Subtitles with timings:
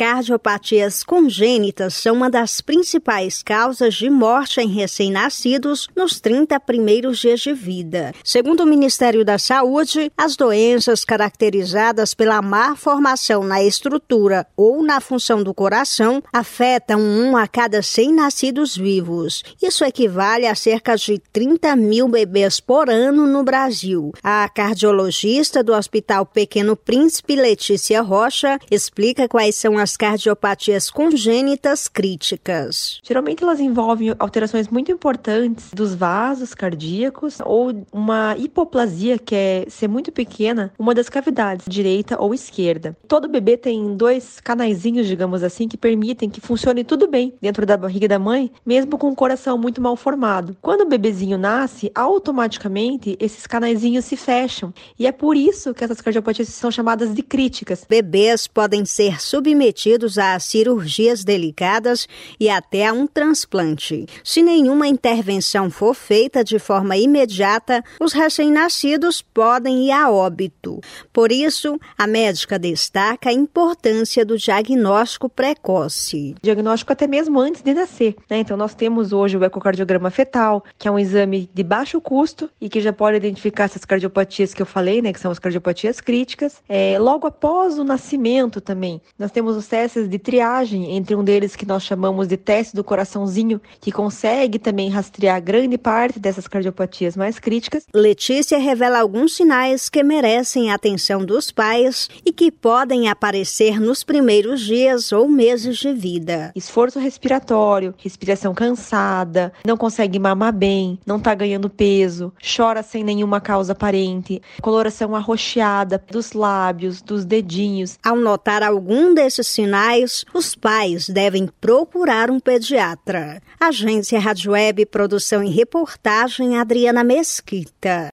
[0.00, 7.40] cardiopatias congênitas são uma das principais causas de morte em recém-nascidos nos 30 primeiros dias
[7.40, 8.14] de vida.
[8.24, 15.02] Segundo o Ministério da Saúde, as doenças caracterizadas pela má formação na estrutura ou na
[15.02, 19.44] função do coração afetam um a cada 100 nascidos vivos.
[19.60, 24.12] Isso equivale a cerca de 30 mil bebês por ano no Brasil.
[24.22, 33.00] A cardiologista do Hospital Pequeno Príncipe, Letícia Rocha, explica quais são as cardiopatias congênitas críticas.
[33.02, 39.88] Geralmente elas envolvem alterações muito importantes dos vasos cardíacos ou uma hipoplasia, que é ser
[39.88, 42.96] muito pequena, uma das cavidades, direita ou esquerda.
[43.08, 47.76] Todo bebê tem dois canaizinhos, digamos assim, que permitem que funcione tudo bem dentro da
[47.76, 50.56] barriga da mãe, mesmo com o coração muito mal formado.
[50.60, 56.00] Quando o bebezinho nasce, automaticamente esses canaizinhos se fecham e é por isso que essas
[56.00, 57.86] cardiopatias são chamadas de críticas.
[57.88, 59.69] Bebês podem ser submetidos
[60.18, 62.06] a cirurgias delicadas
[62.38, 64.06] e até a um transplante.
[64.24, 70.80] Se nenhuma intervenção for feita de forma imediata, os recém-nascidos podem ir a óbito.
[71.12, 76.34] Por isso, a médica destaca a importância do diagnóstico precoce.
[76.42, 78.16] Diagnóstico até mesmo antes de nascer.
[78.28, 78.38] Né?
[78.38, 82.68] Então, nós temos hoje o ecocardiograma fetal, que é um exame de baixo custo e
[82.68, 86.62] que já pode identificar essas cardiopatias que eu falei, né, que são as cardiopatias críticas.
[86.68, 91.54] É, logo após o nascimento também, nós temos os testes de triagem, entre um deles
[91.54, 97.14] que nós chamamos de teste do coraçãozinho, que consegue também rastrear grande parte dessas cardiopatias
[97.14, 97.84] mais críticas.
[97.94, 104.02] Letícia revela alguns sinais que merecem a atenção dos pais e que podem aparecer nos
[104.02, 106.52] primeiros dias ou meses de vida.
[106.56, 113.40] Esforço respiratório, respiração cansada, não consegue mamar bem, não está ganhando peso, chora sem nenhuma
[113.42, 117.98] causa aparente, coloração arroxeada dos lábios, dos dedinhos.
[118.02, 123.40] Ao notar algum desses sinais, os pais devem procurar um pediatra.
[123.58, 128.08] Agência Rádio Web, produção e reportagem Adriana Mesquita.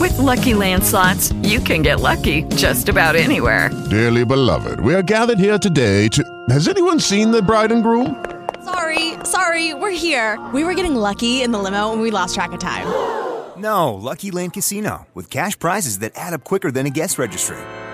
[0.00, 3.70] With lucky landslots, you can get lucky just about anywhere.
[3.90, 6.22] Dearly beloved, we are gathered here today to.
[6.48, 8.16] Has anyone seen the bride and groom?
[8.64, 10.38] Sorry, sorry, we're here.
[10.54, 12.86] We were getting lucky in the limo and we lost track of time.
[13.56, 17.58] No, Lucky Land Casino, with cash prizes that add up quicker than a guest registry.